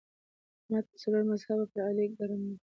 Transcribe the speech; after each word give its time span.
احمد 0.63 0.85
په 0.91 0.95
څلور 1.01 1.23
مذهبه 1.31 1.65
پر 1.71 1.79
علي 1.87 2.05
ګرم 2.17 2.41
دی. 2.47 2.55